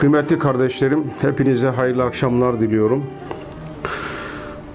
[0.00, 3.04] Kıymetli kardeşlerim, hepinize hayırlı akşamlar diliyorum.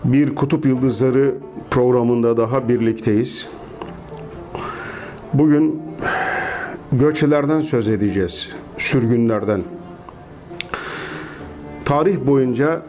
[0.04, 1.36] Bir Kutup Yıldızları
[1.72, 3.50] programında daha birlikteyiz.
[5.34, 5.82] Bugün
[6.92, 9.64] göçelerden söz edeceğiz, sürgünlerden.
[11.86, 12.82] Tarih boyunca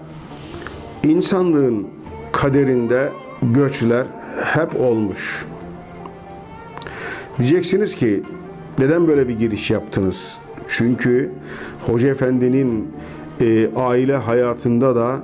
[1.04, 1.88] insanlığın
[2.32, 3.12] kaderinde
[3.42, 4.06] göçler
[4.44, 5.46] hep olmuş.
[7.38, 8.22] Diyeceksiniz ki
[8.78, 10.45] neden böyle bir giriş yaptınız?
[10.68, 11.32] Çünkü
[11.86, 12.88] Hoca Efendi'nin
[13.40, 15.20] e, aile hayatında da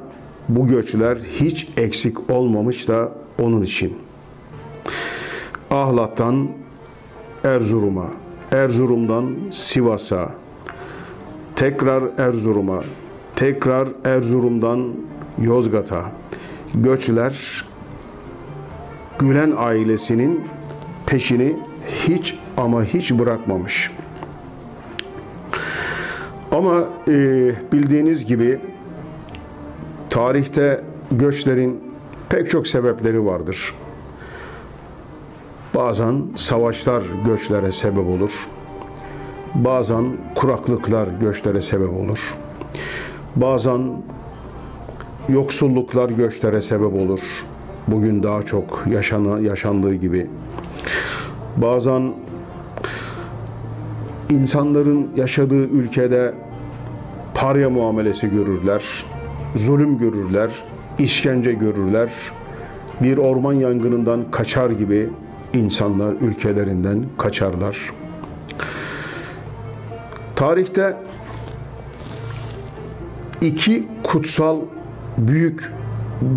[0.48, 3.96] bu göçler hiç eksik olmamış da onun için.
[5.70, 6.48] Ahlat'tan
[7.44, 8.06] Erzurum'a,
[8.52, 10.30] Erzurum'dan Sivas'a,
[11.56, 12.80] tekrar Erzurum'a,
[13.36, 14.88] tekrar Erzurum'dan
[15.38, 16.12] Yozgat'a
[16.74, 17.64] göçler
[19.18, 20.40] Gülen ailesinin
[21.06, 21.56] peşini
[22.08, 23.90] hiç ama hiç bırakmamış.
[26.52, 27.12] Ama e,
[27.72, 28.60] bildiğiniz gibi
[30.10, 31.80] tarihte göçlerin
[32.28, 33.74] pek çok sebepleri vardır.
[35.74, 38.48] Bazen savaşlar göçlere sebep olur.
[39.54, 42.34] Bazen kuraklıklar göçlere sebep olur.
[43.36, 44.02] Bazen
[45.28, 47.20] yoksulluklar göçlere sebep olur.
[47.88, 50.26] Bugün daha çok yaşana, yaşandığı gibi.
[51.56, 52.12] Bazen
[54.32, 56.34] insanların yaşadığı ülkede
[57.34, 59.04] parya muamelesi görürler,
[59.54, 60.50] zulüm görürler,
[60.98, 62.10] işkence görürler.
[63.02, 65.08] Bir orman yangınından kaçar gibi
[65.54, 67.78] insanlar ülkelerinden kaçarlar.
[70.36, 70.96] Tarihte
[73.40, 74.60] iki kutsal
[75.18, 75.72] büyük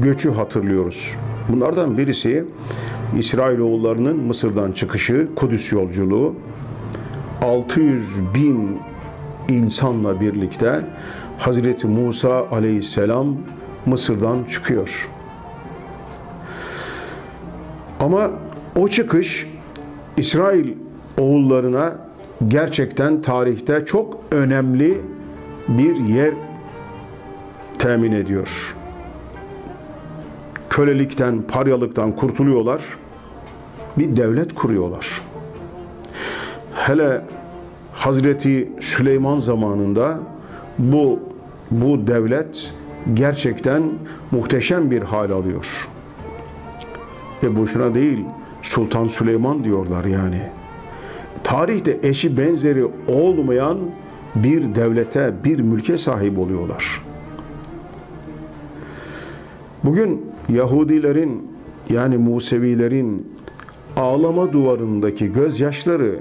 [0.02, 1.16] göçü hatırlıyoruz.
[1.50, 2.46] Bunlardan birisi
[3.20, 6.36] İsrailoğullarının Mısır'dan çıkışı, Kudüs yolculuğu.
[7.42, 8.80] 600 bin
[9.50, 10.82] insanla birlikte
[11.38, 13.38] Hazreti Musa aleyhisselam
[13.86, 15.10] Mısır'dan çıkıyor.
[18.00, 18.30] Ama
[18.80, 19.48] o çıkış
[20.18, 20.74] İsrail
[21.20, 21.96] oğullarına
[22.48, 25.02] gerçekten tarihte çok önemli
[25.68, 26.34] bir yer
[27.80, 28.76] temin ediyor.
[30.70, 32.82] Kölelikten, paryalıktan kurtuluyorlar.
[33.98, 35.22] Bir devlet kuruyorlar.
[36.76, 37.22] Hele
[37.94, 40.20] Hazreti Süleyman zamanında
[40.80, 41.20] bu
[41.72, 42.74] bu devlet
[43.14, 43.84] gerçekten
[44.32, 45.90] muhteşem bir hal alıyor.
[47.44, 48.26] Ve boşuna değil
[48.62, 50.42] Sultan Süleyman diyorlar yani.
[51.44, 53.78] Tarihte eşi benzeri olmayan
[54.36, 57.02] bir devlete, bir mülke sahip oluyorlar.
[59.84, 61.48] Bugün Yahudilerin
[61.90, 63.36] yani Musevilerin
[63.98, 66.20] ağlama duvarındaki gözyaşları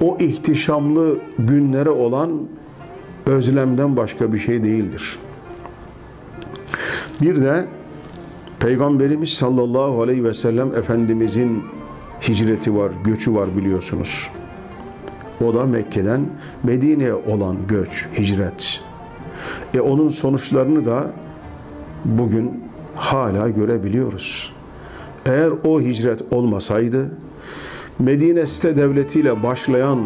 [0.00, 2.30] o ihtişamlı günlere olan
[3.26, 5.18] özlemden başka bir şey değildir.
[7.20, 7.64] Bir de
[8.58, 11.62] Peygamberimiz sallallahu aleyhi ve sellem Efendimizin
[12.28, 14.30] hicreti var, göçü var biliyorsunuz.
[15.44, 16.20] O da Mekke'den
[16.62, 18.80] Medine'ye olan göç, hicret.
[19.74, 21.10] E onun sonuçlarını da
[22.04, 22.64] bugün
[22.96, 24.52] hala görebiliyoruz.
[25.26, 27.10] Eğer o hicret olmasaydı,
[28.00, 29.98] Medine site devletiyle başlayan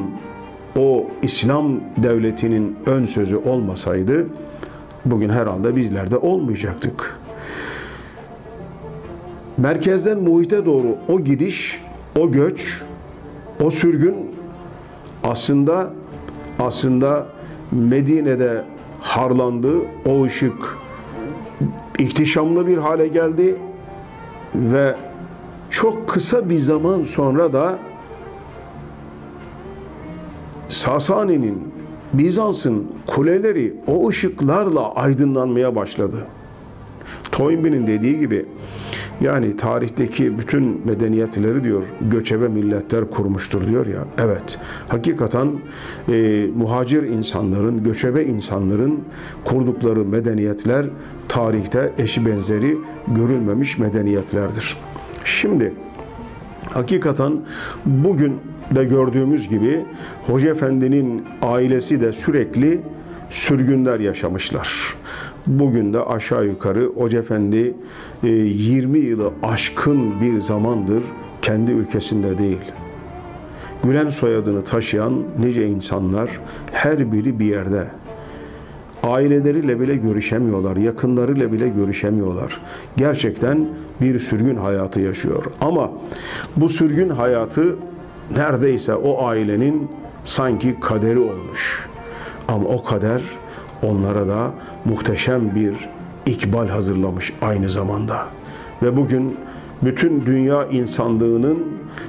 [0.79, 4.27] o İslam devletinin ön sözü olmasaydı,
[5.05, 7.19] bugün herhalde bizler de olmayacaktık.
[9.57, 11.83] Merkezden muhite doğru o gidiş,
[12.19, 12.83] o göç,
[13.65, 14.17] o sürgün
[15.25, 15.91] aslında
[16.59, 17.27] aslında
[17.73, 18.65] Medine'de
[19.01, 19.73] harlandı,
[20.07, 20.79] o ışık
[21.99, 23.57] ihtişamlı bir hale geldi
[24.55, 24.95] ve
[25.75, 27.79] çok kısa bir zaman sonra da
[30.69, 31.63] Sasani'nin,
[32.13, 36.27] Bizans'ın kuleleri o ışıklarla aydınlanmaya başladı.
[37.33, 38.47] Toynbee'nin dediği gibi
[39.21, 44.05] yani tarihteki bütün medeniyetleri diyor göçebe milletler kurmuştur diyor ya.
[44.19, 44.59] Evet
[44.89, 45.49] hakikaten
[46.09, 49.01] e, muhacir insanların, göçebe insanların
[49.45, 50.87] kurdukları medeniyetler
[51.29, 52.79] tarihte eşi benzeri
[53.09, 54.77] görülmemiş medeniyetlerdir.
[55.25, 55.73] Şimdi
[56.71, 57.33] hakikaten
[57.87, 58.41] bugün
[58.75, 59.85] de gördüğümüz gibi
[60.27, 62.81] Hoca Efendi'nin ailesi de sürekli
[63.31, 64.95] sürgünler yaşamışlar.
[65.47, 67.75] Bugün de aşağı yukarı Hoca Efendi
[68.23, 71.03] 20 yılı aşkın bir zamandır
[71.43, 72.73] kendi ülkesinde değil.
[73.85, 76.31] Gülen soyadını taşıyan nice insanlar
[76.73, 77.87] her biri bir yerde.
[79.05, 82.61] Aileleriyle bile görüşemiyorlar, yakınlarıyla bile görüşemiyorlar.
[82.97, 83.69] Gerçekten
[84.01, 85.45] bir sürgün hayatı yaşıyor.
[85.61, 85.91] Ama
[86.57, 87.77] bu sürgün hayatı
[88.37, 89.89] neredeyse o ailenin
[90.25, 91.89] sanki kaderi olmuş.
[92.49, 93.23] Ama o kader
[93.83, 94.51] onlara da
[94.85, 95.89] muhteşem bir
[96.27, 98.27] ikbal hazırlamış aynı zamanda.
[98.83, 99.37] Ve bugün
[99.83, 101.59] bütün dünya insanlığının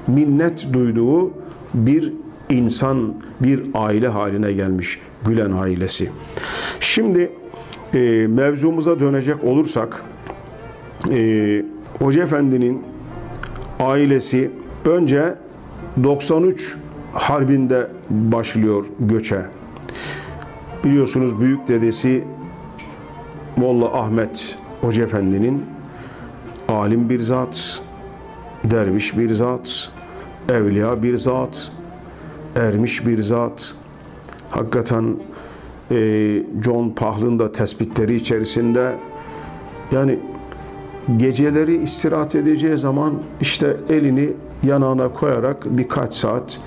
[0.07, 1.31] minnet duyduğu
[1.73, 2.13] bir
[2.49, 6.11] insan, bir aile haline gelmiş Gülen ailesi.
[6.85, 7.31] Şimdi
[7.93, 10.03] e, mevzumuza dönecek olursak,
[11.11, 11.61] e,
[11.99, 12.83] Hoca Efendi'nin
[13.79, 14.51] ailesi
[14.85, 15.35] önce
[16.03, 16.77] 93
[17.13, 19.41] harbinde başlıyor göçe.
[20.83, 22.23] Biliyorsunuz büyük dedesi
[23.57, 25.65] Molla Ahmet Hoca Efendi'nin
[26.67, 27.81] alim bir zat,
[28.63, 29.91] derviş bir zat,
[30.49, 31.71] evliya bir zat,
[32.55, 33.75] ermiş bir zat.
[34.49, 35.15] Hakikaten
[36.63, 38.95] John Pahl'ın da tespitleri içerisinde
[39.91, 40.19] yani
[41.17, 44.29] geceleri istirahat edeceği zaman işte elini
[44.63, 46.59] yanağına koyarak birkaç saat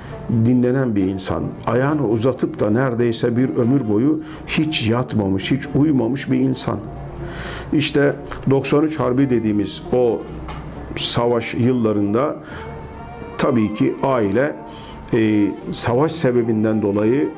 [0.45, 1.43] dinlenen bir insan.
[1.67, 6.79] Ayağını uzatıp da neredeyse bir ömür boyu hiç yatmamış, hiç uyumamış bir insan.
[7.73, 8.17] İşte
[8.51, 10.21] 93 Harbi dediğimiz o
[10.97, 12.37] savaş yıllarında
[13.39, 14.57] tabii ki aile
[15.15, 17.29] e, savaş sebebinden dolayı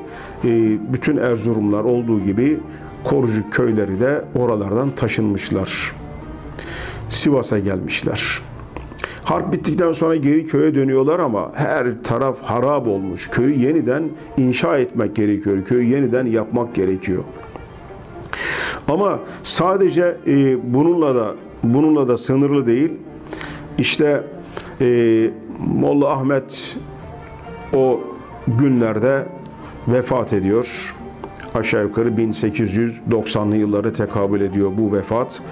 [0.93, 2.59] bütün Erzurumlar olduğu gibi
[3.05, 5.93] Korucu köyleri de oralardan taşınmışlar.
[7.09, 8.41] Sivas'a gelmişler.
[9.25, 13.29] Harp bittikten sonra geri köye dönüyorlar ama her taraf harap olmuş.
[13.31, 15.65] Köyü yeniden inşa etmek gerekiyor.
[15.65, 17.25] Köyü yeniden yapmak gerekiyor.
[18.89, 22.93] Ama sadece e, bununla da bununla da sınırlı değil.
[23.79, 24.23] İşte
[24.81, 26.77] e, Molla Ahmet
[27.75, 28.01] o
[28.47, 29.27] günlerde
[29.89, 30.95] vefat ediyor.
[31.55, 35.43] Aşağı yukarı 1890'lı yılları tekabül ediyor bu vefat.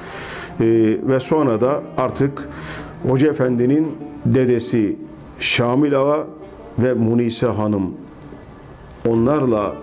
[0.61, 0.65] E,
[1.03, 2.49] ve sonra da artık
[3.09, 3.97] Hoca Efendi'nin
[4.27, 4.97] dedesi
[5.41, 6.27] Şamil Ağa
[6.79, 7.95] ve Munise Hanım
[9.09, 9.75] onlarla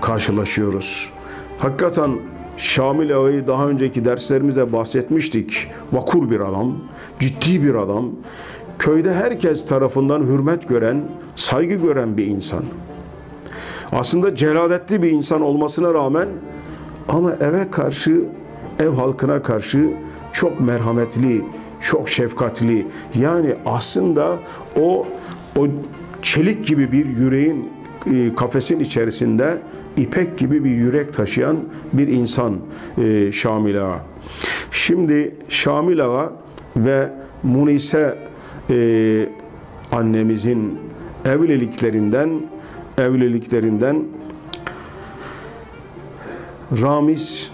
[0.00, 1.10] karşılaşıyoruz.
[1.58, 2.10] Hakikaten
[2.56, 5.68] Şamil Ağa'yı daha önceki derslerimizde bahsetmiştik.
[5.92, 6.74] Vakur bir adam,
[7.18, 8.10] ciddi bir adam.
[8.78, 11.02] Köyde herkes tarafından hürmet gören,
[11.36, 12.64] saygı gören bir insan.
[13.92, 16.28] Aslında celadetli bir insan olmasına rağmen
[17.08, 18.24] ama eve karşı,
[18.80, 19.90] ev halkına karşı
[20.32, 21.44] çok merhametli,
[21.80, 22.86] çok şefkatli.
[23.14, 24.38] Yani aslında
[24.80, 25.06] o
[25.58, 25.66] o
[26.22, 27.70] çelik gibi bir yüreğin
[28.12, 29.58] e, kafesin içerisinde
[29.96, 31.56] ipek gibi bir yürek taşıyan
[31.92, 32.56] bir insan
[32.98, 34.00] e, Şamil Ağa.
[34.70, 36.32] Şimdi Şamil Ağa
[36.76, 37.08] ve
[37.42, 38.18] Munise
[38.70, 39.28] e,
[39.92, 40.78] annemizin
[41.26, 42.42] evliliklerinden
[43.02, 44.04] evliliklerinden
[46.80, 47.50] Ramiz,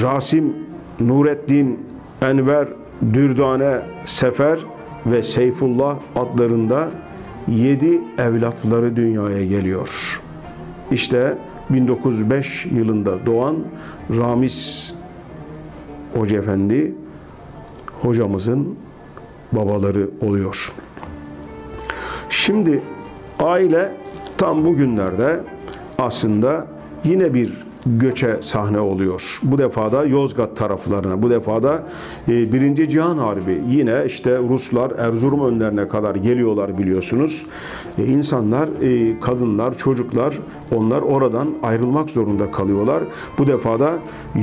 [0.00, 0.56] Rasim,
[1.00, 1.80] Nureddin,
[2.22, 2.68] Enver,
[3.12, 4.58] Dürdane, Sefer
[5.06, 6.90] ve Seyfullah adlarında
[7.48, 10.20] yedi evlatları dünyaya geliyor.
[10.90, 11.38] İşte
[11.70, 13.56] 1905 yılında doğan
[14.10, 14.94] Ramiz
[16.14, 16.94] Hoca Efendi
[18.02, 18.76] hocamızın
[19.52, 20.72] babaları oluyor.
[22.30, 22.82] Şimdi
[23.38, 23.92] aile
[24.38, 25.40] tam bugünlerde
[25.98, 26.66] aslında
[27.04, 29.40] yine bir göçe sahne oluyor.
[29.42, 31.82] Bu defa da Yozgat taraflarına, bu defa da
[32.28, 33.62] e, Birinci Cihan Harbi.
[33.68, 37.46] Yine işte Ruslar Erzurum önlerine kadar geliyorlar biliyorsunuz.
[37.98, 40.38] E, insanlar, e, kadınlar, çocuklar
[40.74, 43.02] onlar oradan ayrılmak zorunda kalıyorlar.
[43.38, 43.92] Bu defa da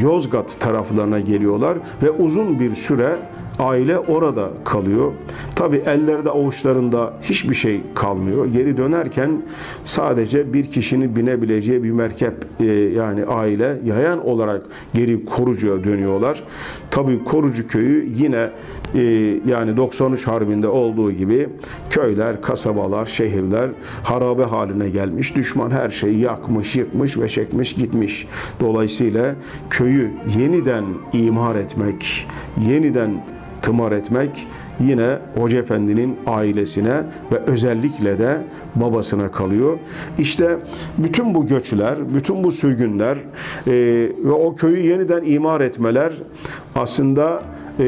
[0.01, 3.17] Yozgat taraflarına geliyorlar ve uzun bir süre
[3.59, 5.11] aile orada kalıyor.
[5.55, 8.45] Tabi ellerde avuçlarında hiçbir şey kalmıyor.
[8.45, 9.41] Geri dönerken
[9.83, 14.61] sadece bir kişinin binebileceği bir merkep e, yani aile yayan olarak
[14.93, 16.43] geri Korucu'ya dönüyorlar.
[16.91, 18.49] Tabi Korucu köyü yine
[18.95, 19.01] e,
[19.47, 21.49] yani 93 Harbi'nde olduğu gibi
[21.89, 23.69] köyler, kasabalar, şehirler
[24.03, 25.35] harabe haline gelmiş.
[25.35, 28.27] Düşman her şeyi yakmış, yıkmış ve çekmiş gitmiş.
[28.59, 29.35] Dolayısıyla
[29.69, 32.27] köyü yeniden imar etmek,
[32.67, 33.23] yeniden
[33.63, 34.47] tımar etmek
[34.79, 38.37] yine Hoca Efendi'nin ailesine ve özellikle de
[38.75, 39.77] babasına kalıyor.
[40.19, 40.57] İşte
[40.97, 43.17] bütün bu göçler, bütün bu sürgünler
[43.67, 43.71] e,
[44.23, 46.13] ve o köyü yeniden imar etmeler
[46.75, 47.43] aslında
[47.79, 47.85] e,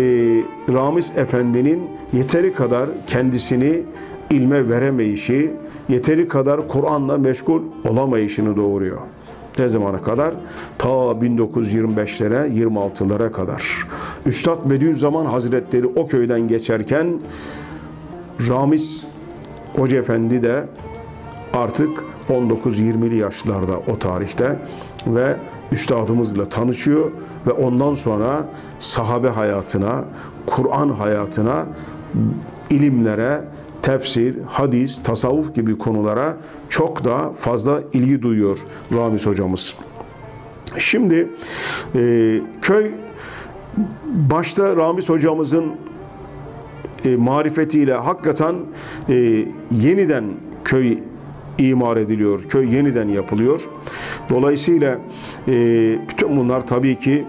[0.74, 3.82] Ramiz Efendi'nin yeteri kadar kendisini
[4.32, 5.51] ilme veremeyişi,
[5.89, 8.98] yeteri kadar Kur'an'la meşgul olamayışını doğuruyor.
[9.60, 10.34] Ne zamana kadar?
[10.78, 13.88] Ta 1925'lere, 26'lara kadar.
[14.26, 17.20] Üstad Bediüzzaman Hazretleri o köyden geçerken
[18.48, 19.06] Ramiz
[19.76, 20.66] Hoca Efendi de
[21.54, 24.60] artık 19-20'li yaşlarda o tarihte
[25.08, 25.38] ve
[25.72, 27.12] üstadımızla tanışıyor
[27.48, 28.46] ve ondan sonra
[28.80, 30.04] sahabe hayatına,
[30.46, 31.66] Kur'an hayatına,
[32.70, 33.42] ilimlere,
[33.86, 36.38] tefsir, hadis, tasavvuf gibi konulara
[36.70, 38.58] çok daha fazla ilgi duyuyor
[38.94, 39.75] Ramiz hocamız.
[40.77, 41.30] Şimdi
[41.96, 42.92] e, köy
[44.06, 45.65] başta Ramiz hocamızın
[47.06, 48.56] e, marifetiyle hakikaten
[49.10, 50.25] e, yeniden
[50.63, 50.98] köy
[51.58, 52.44] imar ediliyor.
[52.44, 53.70] Köy yeniden yapılıyor.
[54.29, 54.98] Dolayısıyla
[55.48, 55.53] e,
[56.10, 57.25] bütün bunlar tabii ki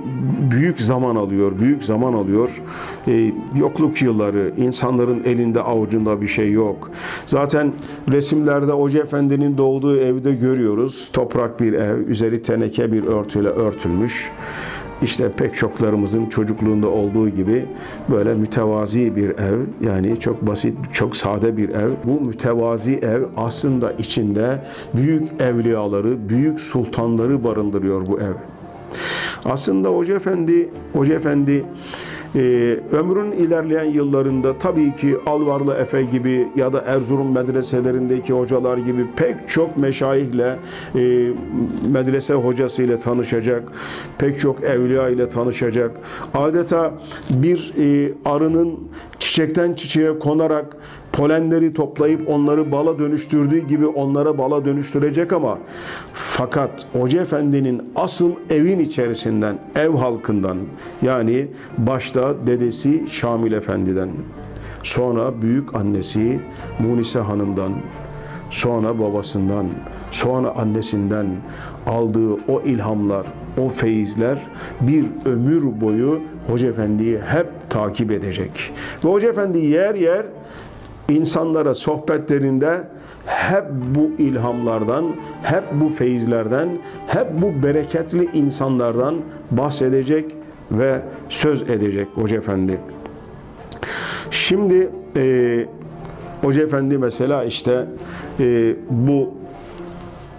[0.51, 1.59] büyük zaman alıyor.
[1.59, 2.63] Büyük zaman alıyor.
[3.09, 6.91] E, yokluk yılları, insanların elinde avucunda bir şey yok.
[7.27, 7.73] Zaten
[8.13, 11.11] resimlerde Hoca Efendi'nin doğduğu evde görüyoruz.
[11.13, 14.31] Toprak bir ev, üzeri teneke bir örtüyle örtülmüş
[15.03, 17.67] işte pek çoklarımızın çocukluğunda olduğu gibi
[18.11, 21.91] böyle mütevazi bir ev yani çok basit çok sade bir ev.
[22.05, 24.63] Bu mütevazi ev aslında içinde
[24.95, 28.35] büyük evliyaları büyük sultanları barındırıyor bu ev.
[29.45, 31.65] Aslında Hoca Efendi Hoca Efendi
[32.37, 32.41] e,
[32.93, 39.49] ömrün ilerleyen yıllarında tabii ki Alvarlı Efe gibi ya da Erzurum medreselerindeki hocalar gibi pek
[39.49, 40.57] çok meşayihle
[40.95, 41.31] e,
[41.93, 43.63] medrese hocasıyla tanışacak,
[44.19, 45.97] pek çok evliya ile tanışacak.
[46.35, 46.95] Adeta
[47.31, 48.79] bir e, arının
[49.19, 50.77] çiçekten çiçeğe konarak
[51.17, 55.59] polenleri toplayıp onları bala dönüştürdüğü gibi onlara bala dönüştürecek ama
[56.13, 60.59] fakat Hoca Efendi'nin asıl evin içerisinden, ev halkından
[61.03, 61.47] yani
[61.79, 64.09] başta dedesi Şamil Efendi'den,
[64.83, 66.41] sonra büyük annesi
[66.79, 67.73] Munise Hanım'dan,
[68.51, 69.67] sonra babasından,
[70.11, 71.27] sonra annesinden
[71.87, 73.27] aldığı o ilhamlar,
[73.59, 74.39] o feyizler
[74.81, 78.73] bir ömür boyu Hoca Efendi'yi hep takip edecek.
[79.05, 80.27] Ve Hoca Efendi yer yer
[81.09, 82.83] insanlara sohbetlerinde
[83.27, 85.05] hep bu ilhamlardan,
[85.43, 86.69] hep bu feyizlerden,
[87.07, 89.15] hep bu bereketli insanlardan
[89.51, 90.35] bahsedecek
[90.71, 92.79] ve söz edecek Hoca Efendi.
[94.31, 95.67] Şimdi e,
[96.43, 97.87] Hoca Efendi mesela işte
[98.41, 99.35] e, bu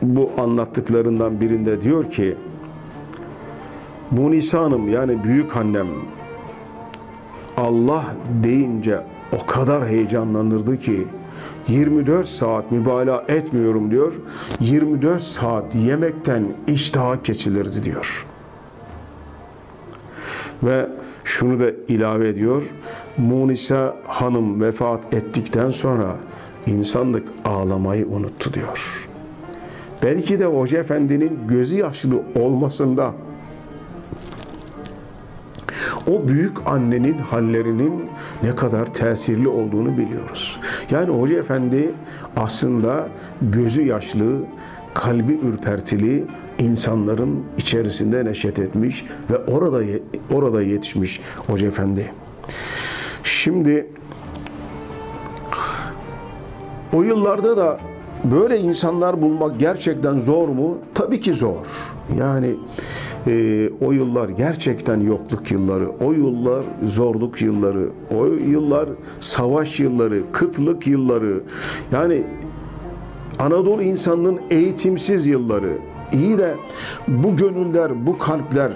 [0.01, 2.35] bu anlattıklarından birinde diyor ki
[4.11, 5.87] Munisa Hanım yani büyük annem
[7.57, 8.05] Allah
[8.43, 8.99] deyince
[9.31, 11.07] o kadar heyecanlanırdı ki
[11.67, 14.13] 24 saat mübalağa etmiyorum diyor.
[14.59, 18.25] 24 saat yemekten iştaha kesilirdi diyor.
[20.63, 20.89] Ve
[21.23, 22.63] şunu da ilave ediyor.
[23.17, 26.15] Munisa hanım vefat ettikten sonra
[26.67, 29.07] insanlık ağlamayı unuttu diyor.
[30.03, 33.13] Belki de Hoca Efendi'nin gözü yaşlı olmasında
[36.07, 38.09] o büyük annenin hallerinin
[38.43, 40.59] ne kadar tesirli olduğunu biliyoruz.
[40.91, 41.91] Yani Hoca Efendi
[42.37, 43.07] aslında
[43.41, 44.41] gözü yaşlı,
[44.93, 46.25] kalbi ürpertili
[46.59, 49.81] insanların içerisinde neşet etmiş ve orada
[50.33, 52.11] orada yetişmiş Hoca Efendi.
[53.23, 53.87] Şimdi
[56.93, 57.79] o yıllarda da
[58.23, 60.77] böyle insanlar bulmak gerçekten zor mu?
[60.93, 61.55] Tabii ki zor.
[62.19, 62.55] Yani
[63.27, 70.87] e, o yıllar gerçekten yokluk yılları, o yıllar zorluk yılları, o yıllar savaş yılları, kıtlık
[70.87, 71.43] yılları.
[71.91, 72.23] Yani
[73.39, 75.77] Anadolu insanının eğitimsiz yılları.
[76.13, 76.55] İyi de
[77.07, 78.71] bu gönüller, bu kalpler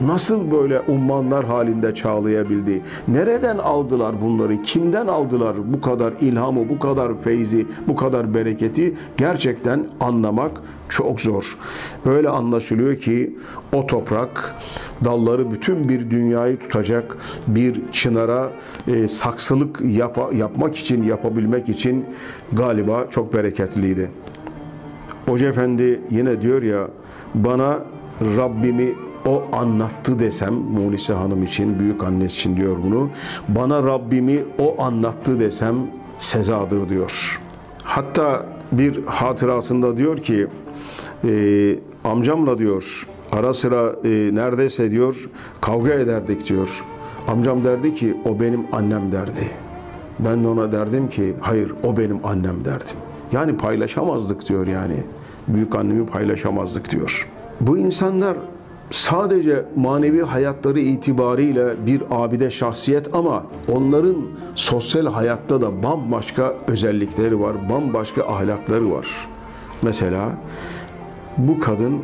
[0.00, 2.82] nasıl böyle ummanlar halinde çağlayabildi?
[3.08, 4.62] Nereden aldılar bunları?
[4.62, 8.94] Kimden aldılar bu kadar ilhamı, bu kadar feyzi, bu kadar bereketi?
[9.16, 11.58] Gerçekten anlamak çok zor.
[12.06, 13.36] Öyle anlaşılıyor ki
[13.72, 14.54] o toprak
[15.04, 18.50] dalları bütün bir dünyayı tutacak bir çınara
[18.88, 22.04] e, saksılık yap yapmak için, yapabilmek için
[22.52, 24.10] galiba çok bereketliydi.
[25.26, 26.88] Hoca Efendi yine diyor ya
[27.34, 27.78] bana
[28.36, 28.94] Rabbimi
[29.26, 33.10] o anlattı desem Munise Hanım için, büyük annesi için diyor bunu.
[33.48, 35.76] Bana Rabbimi o anlattı desem
[36.18, 37.40] sezadır diyor.
[37.82, 40.46] Hatta bir hatırasında diyor ki
[41.24, 45.28] e, amcamla diyor ara sıra e, neredeyse diyor
[45.60, 46.84] kavga ederdik diyor.
[47.28, 49.50] Amcam derdi ki o benim annem derdi.
[50.18, 52.96] Ben de ona derdim ki hayır o benim annem derdim.
[53.32, 54.96] Yani paylaşamazdık diyor yani.
[55.48, 57.28] Büyük annemi paylaşamazdık diyor.
[57.60, 58.36] Bu insanlar
[58.90, 64.16] sadece manevi hayatları itibariyle bir abide şahsiyet ama onların
[64.54, 69.06] sosyal hayatta da bambaşka özellikleri var, bambaşka ahlakları var.
[69.82, 70.30] Mesela
[71.38, 72.02] bu kadın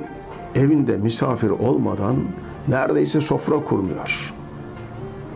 [0.54, 2.16] evinde misafir olmadan
[2.68, 4.32] neredeyse sofra kurmuyor.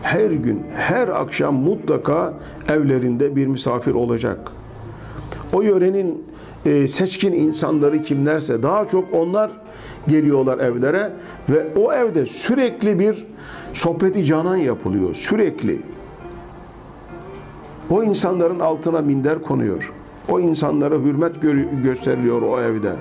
[0.01, 2.33] Her gün, her akşam mutlaka
[2.69, 4.51] evlerinde bir misafir olacak.
[5.53, 6.23] O yörenin
[6.65, 9.51] e, seçkin insanları kimlerse daha çok onlar
[10.07, 11.11] geliyorlar evlere
[11.49, 13.25] ve o evde sürekli bir
[13.73, 15.15] sohbeti canan yapılıyor.
[15.15, 15.81] Sürekli.
[17.89, 19.91] O insanların altına minder konuyor.
[20.29, 22.95] O insanlara hürmet gö- gösteriliyor o evde.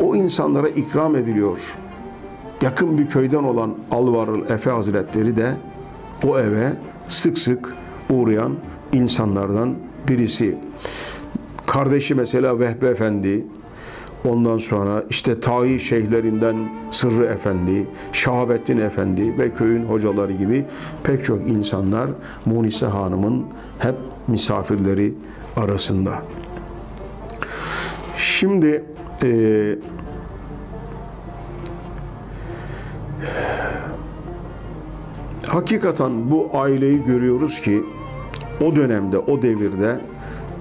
[0.00, 1.76] O insanlara ikram ediliyor.
[2.62, 5.52] Yakın bir köyden olan Alvarıl Efe Hazretleri de
[6.26, 6.72] o eve
[7.08, 7.74] sık sık
[8.10, 8.52] uğrayan
[8.92, 9.74] insanlardan
[10.08, 10.56] birisi.
[11.66, 13.46] Kardeşi mesela Vehbi Efendi,
[14.24, 16.56] ondan sonra işte Tayi şeyhlerinden
[16.90, 20.64] Sırrı Efendi, Şahabettin Efendi ve köyün hocaları gibi
[21.02, 22.10] pek çok insanlar
[22.46, 23.46] Munise Hanım'ın
[23.78, 23.94] hep
[24.28, 25.14] misafirleri
[25.56, 26.22] arasında.
[28.16, 28.84] Şimdi
[29.22, 29.76] e,
[35.46, 37.82] hakikaten bu aileyi görüyoruz ki
[38.60, 40.00] o dönemde, o devirde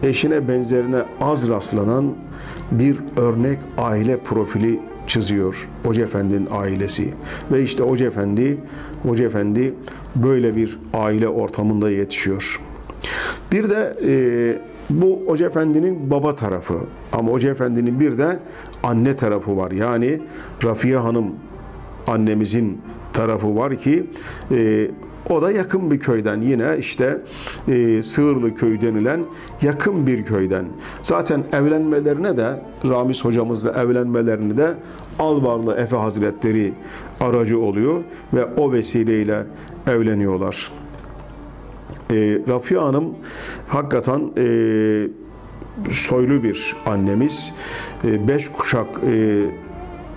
[0.04, 2.16] eşine benzerine az rastlanan
[2.72, 7.14] bir örnek aile profili çiziyor Hoca Efendi'nin ailesi.
[7.52, 8.58] Ve işte Hoca Efendi,
[9.04, 9.74] Hoca Efendi
[10.16, 12.62] böyle bir aile ortamında yetişiyor.
[13.52, 14.14] Bir de e,
[14.90, 16.78] bu Hoca Efendi'nin baba tarafı
[17.14, 18.40] ama Hoca Efendi'nin bir de
[18.84, 19.72] anne tarafı var.
[19.72, 20.22] Yani
[20.64, 21.26] Rafiye Hanım
[22.08, 22.82] annemizin
[23.14, 24.04] tarafı var ki
[24.52, 24.88] e,
[25.30, 27.18] o da yakın bir köyden yine işte
[27.68, 29.26] e, Sığırlı köyü denilen
[29.62, 30.66] yakın bir köyden.
[31.04, 34.74] Zaten evlenmelerine de Ramiz hocamızla evlenmelerini de
[35.20, 36.74] Alvarlı Efe Hazretleri
[37.22, 39.44] aracı oluyor ve o vesileyle
[39.88, 40.72] evleniyorlar.
[42.12, 43.16] E, Rafia Hanım
[43.68, 44.44] hakikaten e,
[45.90, 47.54] soylu bir annemiz.
[48.06, 49.46] E, beş kuşak e,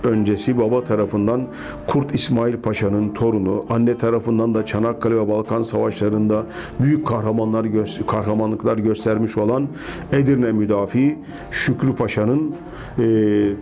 [0.03, 1.47] öncesi baba tarafından
[1.87, 6.43] Kurt İsmail Paşa'nın torunu, anne tarafından da Çanakkale ve Balkan Savaşlarında
[6.79, 7.65] büyük kahramanlar
[8.07, 9.67] kahramanlıklar göstermiş olan
[10.11, 11.17] Edirne müdafi
[11.51, 12.55] Şükrü Paşa'nın
[12.99, 13.03] e,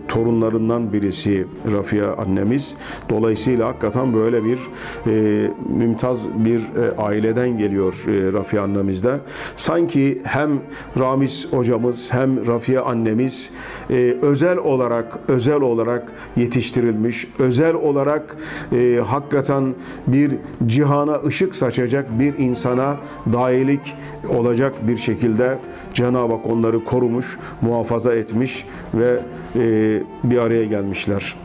[0.08, 2.74] torunlarından birisi Rafia annemiz.
[3.10, 4.58] Dolayısıyla hakikaten böyle bir
[5.06, 9.20] e, mümtaz bir e, aileden geliyor e, Rafia annemizde.
[9.56, 10.50] Sanki hem
[10.98, 13.50] Ramiz hocamız hem Rafia annemiz
[13.90, 18.36] e, özel olarak özel olarak yetiştirilmiş, özel olarak
[18.72, 19.74] e, hakikaten
[20.06, 20.34] bir
[20.66, 22.96] cihana ışık saçacak bir insana
[23.32, 23.96] dahilik
[24.28, 25.58] olacak bir şekilde
[25.94, 29.20] Cenab-ı Hak onları korumuş, muhafaza etmiş ve
[29.56, 31.36] e, bir araya gelmişler.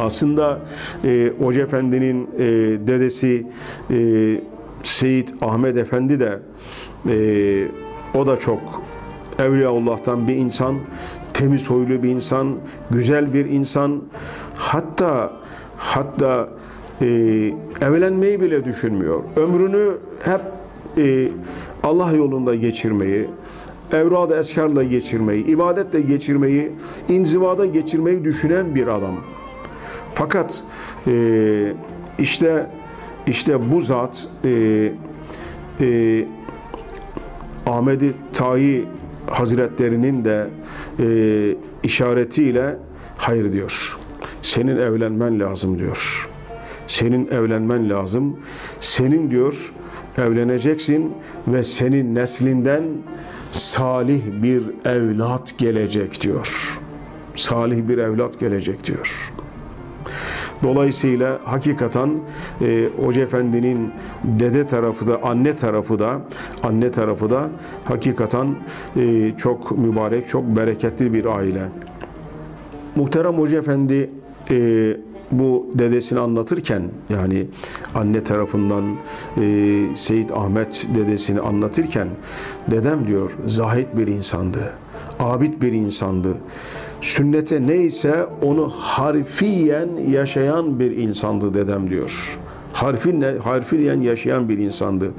[0.00, 0.58] Aslında
[1.04, 2.46] e, Hoca Efendi'nin e,
[2.86, 3.46] dedesi
[3.90, 3.96] e,
[4.82, 6.38] Seyit Ahmet Efendi de
[7.08, 7.68] e,
[8.18, 8.82] o da çok
[9.38, 10.78] Evliyaullah'tan bir insan,
[11.34, 12.56] temiz huylu bir insan,
[12.90, 14.02] güzel bir insan.
[14.56, 15.32] Hatta
[15.76, 16.48] hatta
[17.00, 17.06] e,
[17.80, 19.22] evlenmeyi bile düşünmüyor.
[19.36, 19.92] Ömrünü
[20.22, 20.40] hep
[20.98, 21.28] e,
[21.82, 23.28] Allah yolunda geçirmeyi,
[23.92, 26.72] evrad eskarla geçirmeyi, ibadetle geçirmeyi,
[27.08, 29.16] inzivada geçirmeyi düşünen bir adam.
[30.14, 30.64] Fakat
[31.06, 31.74] e,
[32.18, 32.66] işte
[33.26, 34.92] işte bu zat e,
[35.80, 36.26] e,
[37.66, 38.86] Ahmedi Tayi
[39.30, 40.46] Hazretlerinin de
[41.00, 42.76] e, işaretiyle
[43.16, 43.98] hayır diyor.
[44.42, 46.28] Senin evlenmen lazım diyor.
[46.86, 48.36] Senin evlenmen lazım.
[48.80, 49.72] Senin diyor
[50.18, 51.12] evleneceksin
[51.48, 52.84] ve senin neslinden
[53.52, 56.78] salih bir evlat gelecek diyor.
[57.36, 59.32] Salih bir evlat gelecek diyor.
[60.62, 62.10] Dolayısıyla hakikaten
[62.62, 63.90] e, Hoca Efendi'nin
[64.24, 66.20] dede tarafı da anne tarafı da
[66.62, 67.48] anne tarafı da
[67.84, 68.56] hakikaten
[68.96, 71.68] e, çok mübarek, çok bereketli bir aile.
[72.96, 74.10] Muhterem Hoca Efendi
[74.50, 74.96] e,
[75.30, 77.46] bu dedesini anlatırken yani
[77.94, 78.84] anne tarafından
[79.40, 82.08] e, Seyit Ahmet dedesini anlatırken
[82.70, 84.72] dedem diyor zahit bir insandı.
[85.20, 86.36] Abid bir insandı
[87.04, 92.38] sünnete neyse onu harfiyen yaşayan bir insandı dedem diyor.
[92.72, 95.10] Harfinle, harfiyen yaşayan bir insandı.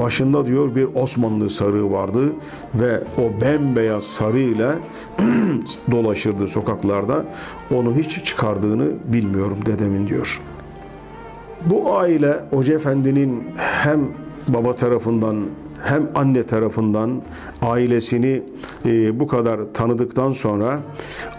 [0.00, 2.32] Başında diyor bir Osmanlı sarığı vardı
[2.74, 4.74] ve o bembeyaz sarığıyla
[5.90, 7.24] dolaşırdı sokaklarda.
[7.74, 10.40] Onu hiç çıkardığını bilmiyorum dedemin diyor.
[11.66, 14.00] Bu aile Hoca Efendi'nin hem
[14.48, 15.36] baba tarafından
[15.82, 17.22] hem anne tarafından
[17.62, 18.42] ailesini
[18.86, 20.80] e, bu kadar tanıdıktan sonra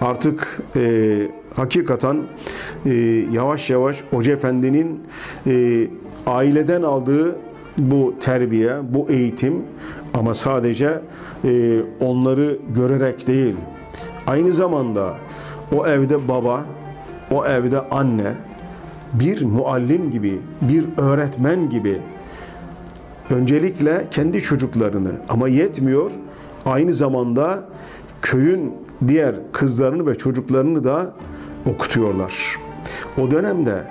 [0.01, 2.17] artık e, hakikaten
[2.85, 2.93] e,
[3.31, 5.03] yavaş yavaş Hoca Efendi'nin
[5.47, 5.87] e,
[6.27, 7.35] aileden aldığı
[7.77, 9.53] bu terbiye, bu eğitim
[10.13, 10.99] ama sadece
[11.45, 13.55] e, onları görerek değil,
[14.27, 15.13] aynı zamanda
[15.75, 16.65] o evde baba,
[17.31, 18.33] o evde anne,
[19.13, 22.01] bir muallim gibi, bir öğretmen gibi
[23.29, 26.11] öncelikle kendi çocuklarını ama yetmiyor
[26.65, 27.63] aynı zamanda
[28.21, 28.73] köyün
[29.07, 31.13] diğer kızlarını ve çocuklarını da
[31.65, 32.55] okutuyorlar.
[33.21, 33.83] O dönemde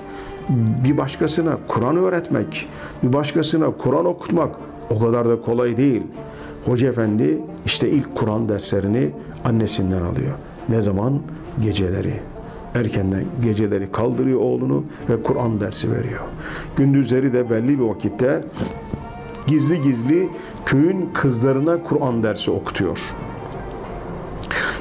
[0.84, 2.68] bir başkasına Kur'an öğretmek,
[3.02, 4.54] bir başkasına Kur'an okutmak
[4.90, 6.02] O kadar da kolay değil.
[6.64, 9.10] Hoca efendi işte ilk Kur'an derslerini
[9.44, 10.34] annesinden alıyor.
[10.68, 11.20] Ne zaman?
[11.62, 12.20] Geceleri.
[12.74, 16.20] Erkenden geceleri kaldırıyor oğlunu ve Kur'an dersi veriyor.
[16.76, 18.44] Gündüzleri de belli bir vakitte
[19.46, 20.28] gizli gizli
[20.66, 23.14] köyün kızlarına Kur'an dersi okutuyor.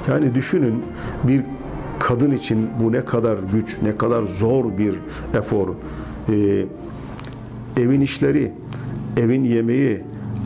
[0.08, 0.84] Yani düşünün
[1.24, 1.44] bir
[2.00, 4.96] kadın için bu ne kadar güç, ne kadar zor bir
[5.38, 5.68] efor.
[6.30, 6.66] Ee,
[7.78, 8.52] evin işleri,
[9.18, 10.02] evin yemeği,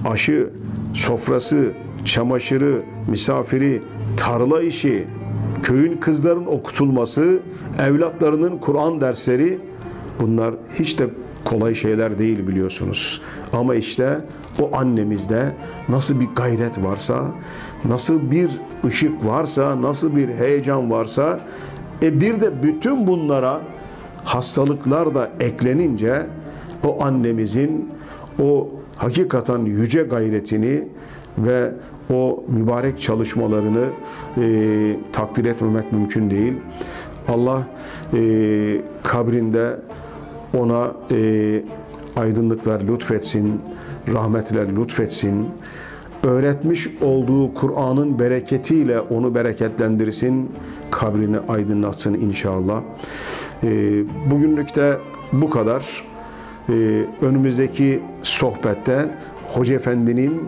[0.06, 0.50] aşı,
[0.94, 1.72] sofrası,
[2.06, 3.82] çamaşırı, misafiri,
[4.18, 5.08] tarla işi,
[5.64, 7.40] köyün kızların okutulması,
[7.82, 9.60] evlatlarının Kur'an dersleri
[10.22, 11.10] bunlar hiç de
[11.46, 13.22] kolay şeyler değil biliyorsunuz.
[13.54, 14.20] Ama işte
[14.62, 15.54] o annemizde
[15.90, 17.26] nasıl bir gayret varsa,
[17.86, 18.50] nasıl bir
[18.86, 21.40] ışık varsa, nasıl bir heyecan varsa,
[22.04, 23.62] e bir de bütün bunlara
[24.24, 26.26] hastalıklar da eklenince
[26.84, 27.90] o annemizin
[28.42, 30.88] o hakikaten yüce gayretini
[31.38, 31.72] ve
[32.14, 33.86] o mübarek çalışmalarını
[34.38, 36.54] e, takdir etmemek mümkün değil.
[37.28, 37.64] Allah
[38.14, 38.22] e,
[39.04, 39.80] kabrinde
[40.58, 41.62] ona e,
[42.16, 43.62] aydınlıklar lütfetsin,
[44.14, 45.48] rahmetler lütfetsin.
[46.24, 50.52] Öğretmiş olduğu Kur'an'ın bereketiyle onu bereketlendirsin,
[50.92, 52.82] kabrini aydınlatsın inşallah.
[53.64, 53.70] E,
[54.32, 54.98] bugünlük de
[55.32, 56.04] bu kadar.
[56.70, 59.10] E, önümüzdeki sohbette
[59.54, 60.42] Hoca Efendi'nin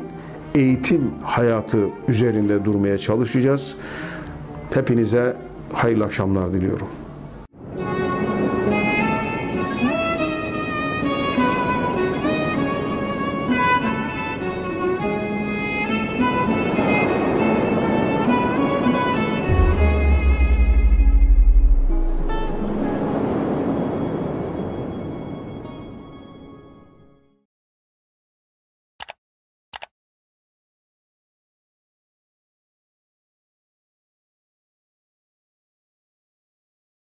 [0.56, 3.76] eğitim hayatı üzerinde durmaya çalışacağız.
[4.74, 5.36] Hepinize
[5.74, 6.88] hayırlı akşamlar diliyorum.